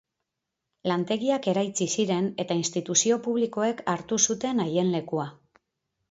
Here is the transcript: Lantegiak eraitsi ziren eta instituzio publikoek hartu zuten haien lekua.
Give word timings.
Lantegiak 0.91 1.49
eraitsi 1.51 1.87
ziren 1.97 2.29
eta 2.43 2.57
instituzio 2.61 3.17
publikoek 3.27 3.83
hartu 3.93 4.19
zuten 4.31 4.63
haien 4.65 4.89
lekua. 4.95 5.27